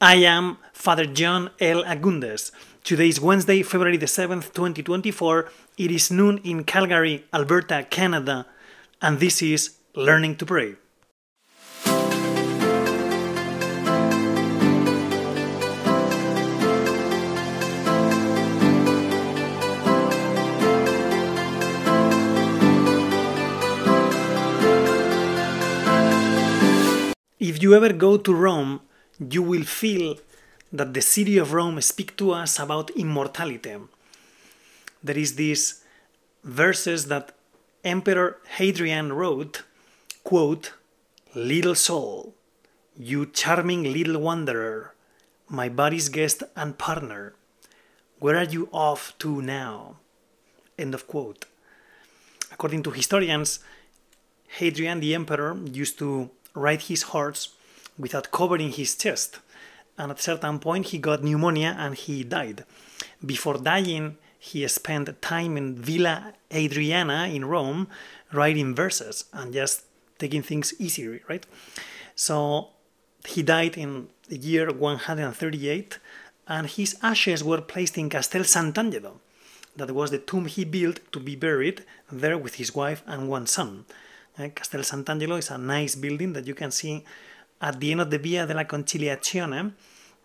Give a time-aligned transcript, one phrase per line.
[0.00, 1.82] I am Father John L.
[1.82, 2.50] Agundes.
[2.84, 5.50] Today is Wednesday, February the 7th, 2024.
[5.78, 8.44] It is noon in Calgary, Alberta, Canada,
[9.00, 10.74] and this is Learning to Pray.
[27.40, 28.82] If you ever go to Rome,
[29.18, 30.16] you will feel
[30.72, 33.76] that the city of Rome speaks to us about immortality.
[35.02, 35.82] There is these
[36.44, 37.32] verses that
[37.84, 39.62] Emperor Hadrian wrote,
[40.24, 40.72] quote,
[41.34, 42.34] Little soul,
[42.96, 44.94] you charming little wanderer,
[45.48, 47.34] my body's guest and partner,
[48.18, 49.96] where are you off to now?
[50.78, 51.44] End of quote.
[52.50, 53.60] According to historians,
[54.48, 57.55] Hadrian the emperor used to ride his horse
[57.98, 59.38] without covering his chest.
[59.98, 62.64] And at a certain point, he got pneumonia and he died.
[63.24, 67.88] Before dying, he spent time in Villa Adriana in Rome
[68.32, 69.84] writing verses and just
[70.18, 71.44] taking things easy, right?
[72.14, 72.68] So
[73.24, 75.98] he died in the year 138,
[76.48, 79.18] and his ashes were placed in Castel Sant'Angelo.
[79.76, 83.46] That was the tomb he built to be buried there with his wife and one
[83.46, 83.84] son.
[84.38, 87.04] Uh, Castel Sant'Angelo is a nice building that you can see
[87.60, 89.72] at the end of the Via della Conciliazione,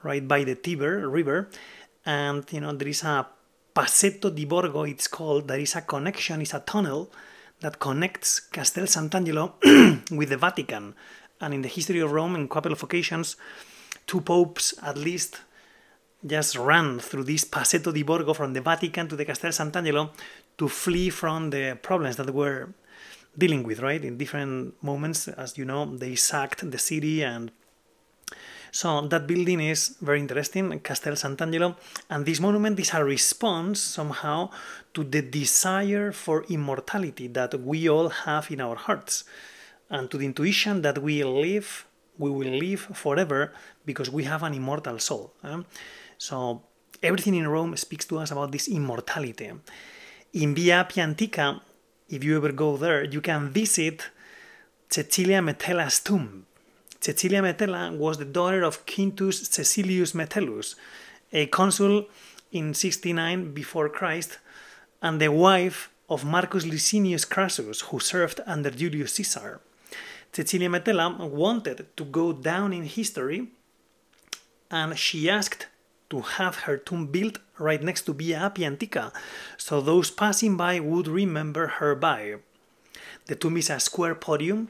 [0.03, 1.49] right by the Tiber River,
[2.05, 3.27] and you know there is a
[3.73, 4.83] Passetto di Borgo.
[4.83, 5.47] It's called.
[5.47, 6.41] There is a connection.
[6.41, 7.09] It's a tunnel
[7.61, 9.53] that connects Castel Sant'Angelo
[10.11, 10.93] with the Vatican.
[11.39, 13.37] And in the history of Rome, in a couple of occasions,
[14.05, 15.41] two popes at least
[16.25, 20.09] just ran through this Passetto di Borgo from the Vatican to the Castel Sant'Angelo
[20.57, 22.69] to flee from the problems that were
[23.37, 24.03] dealing with, right?
[24.03, 27.51] In different moments, as you know, they sacked the city and
[28.71, 31.75] so that building is very interesting, Castel Sant'Angelo,
[32.09, 34.49] and this monument is a response somehow
[34.93, 39.25] to the desire for immortality that we all have in our hearts,
[39.89, 41.85] and to the intuition that we live,
[42.17, 43.53] we will live forever
[43.85, 45.33] because we have an immortal soul.
[45.43, 45.57] Eh?
[46.17, 46.63] So
[47.03, 49.51] everything in Rome speaks to us about this immortality.
[50.33, 51.61] In Via Appia Antica,
[52.11, 54.09] if you ever go there, you can visit
[54.89, 56.45] Cecilia Metella's tomb.
[56.99, 60.75] Cecilia Metella was the daughter of Quintus Cecilius Metellus,
[61.31, 62.05] a consul
[62.51, 64.37] in 69 before Christ,
[65.01, 69.61] and the wife of Marcus Licinius Crassus, who served under Julius Caesar.
[70.33, 73.47] Cecilia Metella wanted to go down in history,
[74.69, 75.67] and she asked
[76.11, 79.11] to have her tomb built right next to Via Appia Antica,
[79.57, 82.35] so those passing by would remember her by.
[83.25, 84.69] The tomb is a square podium,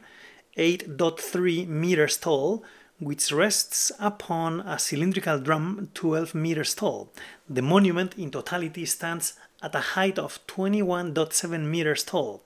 [0.57, 2.63] 8.3 meters tall,
[2.99, 7.09] which rests upon a cylindrical drum 12 meters tall.
[7.49, 12.43] The monument in totality stands at a height of 21.7 meters tall.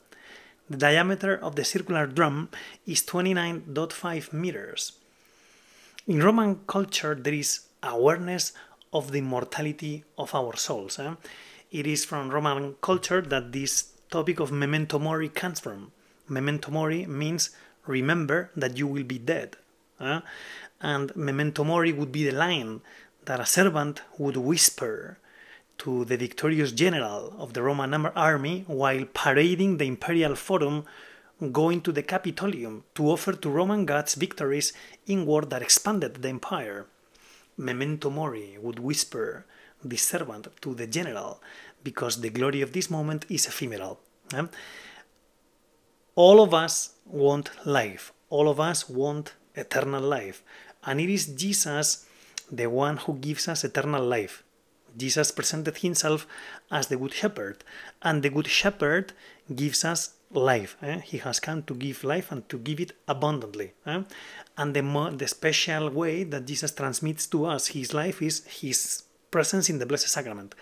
[0.69, 2.49] The diameter of the circular drum
[2.87, 4.93] is 29.5 meters.
[6.07, 8.53] In Roman culture, there is awareness
[8.95, 10.97] of the immortality of our souls.
[10.99, 11.13] Eh?
[11.71, 15.91] It is from Roman culture that this topic of memento mori comes from.
[16.29, 17.49] Memento mori means
[17.85, 19.57] remember that you will be dead.
[19.99, 20.21] Eh?
[20.79, 22.81] And memento mori would be the line
[23.25, 25.19] that a servant would whisper
[25.79, 30.85] to the victorious general of the Roman army while parading the imperial forum
[31.51, 34.71] going to the Capitolium to offer to Roman gods victories
[35.05, 36.85] in war that expanded the empire
[37.57, 39.45] memento mori would whisper
[39.83, 41.41] the servant to the general
[41.83, 43.99] because the glory of this moment is ephemeral.
[44.33, 44.45] Eh?
[46.15, 50.43] All of us want life, all of us want eternal life,
[50.85, 52.07] and it is Jesus
[52.51, 54.43] the one who gives us eternal life.
[54.97, 56.25] Jesus presented himself
[56.71, 57.63] as the Good Shepherd,
[58.01, 59.13] and the Good Shepherd
[59.53, 60.13] gives us
[60.43, 60.77] life.
[60.81, 60.99] Eh?
[60.99, 63.73] He has come to give life and to give it abundantly.
[63.85, 64.03] Eh?
[64.57, 69.03] And the, mo- the special way that Jesus transmits to us his life is his
[69.31, 70.55] presence in the Blessed Sacrament.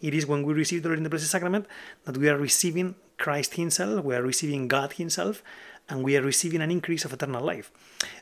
[0.00, 1.66] It is when we receive the Lord in the Blessed Sacrament
[2.04, 5.42] that we are receiving Christ Himself, we are receiving God Himself,
[5.88, 7.70] and we are receiving an increase of eternal life.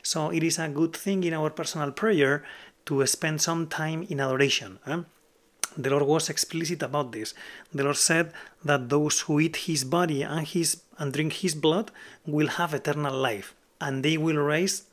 [0.01, 2.43] So it is a good thing in our personal prayer
[2.85, 4.79] to spend some time in adoration.
[4.85, 5.01] Eh?
[5.77, 7.33] The Lord was explicit about this.
[7.73, 8.33] The Lord said
[8.63, 11.91] that those who eat his body and his and drink his blood
[12.25, 14.83] will have eternal life, and they will rise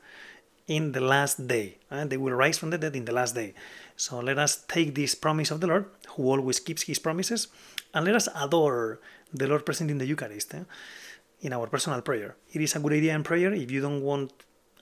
[0.66, 1.76] in the last day.
[1.90, 3.54] And they will rise from the dead in the last day.
[3.96, 7.48] So let us take this promise of the Lord, who always keeps his promises,
[7.92, 9.00] and let us adore
[9.32, 10.64] the Lord present in the Eucharist eh?
[11.42, 12.36] in our personal prayer.
[12.52, 14.32] It is a good idea in prayer if you don't want,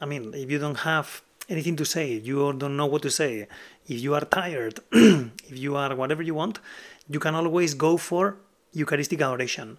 [0.01, 3.49] I mean, if you don't have anything to say, you don't know what to say,
[3.87, 6.61] if you are tired, if you are whatever you want,
[7.09, 8.37] you can always go for
[8.73, 9.79] Eucharistic adoration.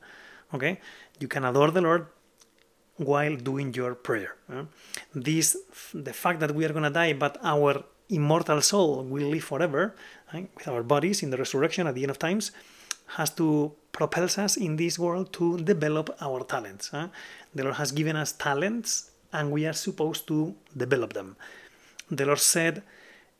[0.53, 0.79] Okay?
[1.19, 2.07] You can adore the Lord
[2.97, 4.35] while doing your prayer.
[4.51, 4.63] Eh?
[5.13, 5.57] This,
[5.93, 9.95] the fact that we are going to die, but our immortal soul will live forever
[10.33, 10.49] right?
[10.55, 12.51] with our bodies in the resurrection at the end of times,
[13.17, 16.89] has to propel us in this world to develop our talents.
[16.89, 17.07] Huh?
[17.53, 21.35] The Lord has given us talents and we are supposed to develop them.
[22.11, 22.83] The Lord said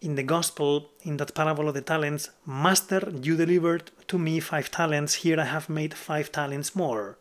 [0.02, 4.72] in the Gospel, in that parable of the talents, Master, you delivered to me five
[4.72, 7.18] talents, here I have made five talents more.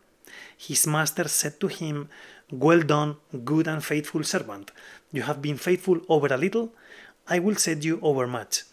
[0.57, 2.07] His master said to him,
[2.51, 4.71] Well done, good and faithful servant.
[5.11, 6.71] You have been faithful over a little,
[7.27, 8.63] I will set you over much.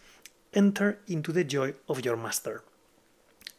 [0.53, 2.63] Enter into the joy of your master.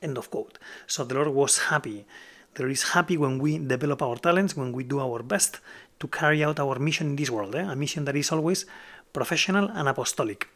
[0.02, 0.58] End of quote.
[0.86, 2.06] So the Lord was happy.
[2.54, 5.60] The Lord is happy when we develop our talents, when we do our best
[6.00, 7.72] to carry out our mission in this world, eh?
[7.72, 8.66] a mission that is always
[9.14, 10.48] professional and apostolic.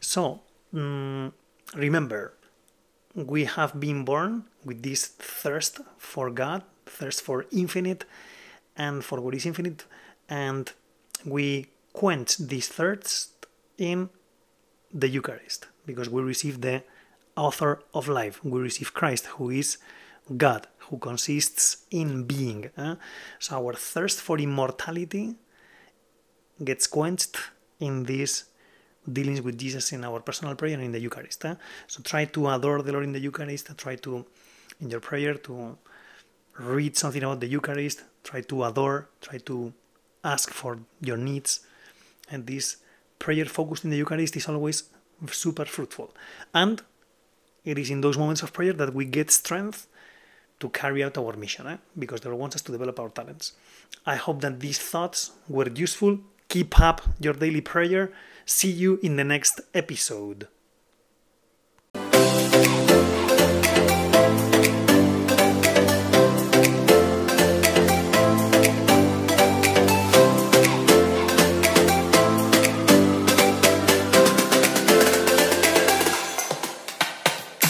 [0.00, 0.40] So,
[0.74, 1.32] um,
[1.74, 2.34] remember,
[3.14, 8.04] we have been born with this thirst for God, thirst for infinite
[8.76, 9.84] and for what is infinite,
[10.28, 10.72] and
[11.24, 13.46] we quench this thirst
[13.76, 14.08] in
[14.92, 16.82] the Eucharist because we receive the
[17.36, 18.42] author of life.
[18.44, 19.78] We receive Christ, who is
[20.36, 22.70] God, who consists in being.
[22.76, 22.94] Eh?
[23.38, 25.34] So our thirst for immortality
[26.62, 27.38] gets quenched
[27.80, 28.44] in these
[29.10, 31.46] dealings with Jesus in our personal prayer and in the Eucharist.
[31.46, 31.54] Eh?
[31.86, 33.74] So try to adore the Lord in the Eucharist.
[33.78, 34.26] Try to,
[34.82, 35.78] in your prayer, to
[36.58, 38.02] read something about the Eucharist.
[38.22, 39.08] Try to adore.
[39.22, 39.72] Try to
[40.22, 41.60] ask for your needs.
[42.30, 42.76] And this
[43.18, 44.84] prayer focused in the Eucharist is always
[45.30, 46.12] super fruitful.
[46.52, 46.82] And
[47.64, 49.86] it is in those moments of prayer that we get strength
[50.62, 51.76] to carry out our mission, eh?
[51.98, 53.52] because the Lord wants us to develop our talents.
[54.06, 56.20] I hope that these thoughts were useful.
[56.48, 58.12] Keep up your daily prayer.
[58.46, 60.46] See you in the next episode.